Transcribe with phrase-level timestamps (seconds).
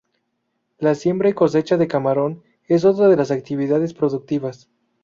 [0.79, 4.67] La siembra y cosecha de camarón es otra de las actividades productivas.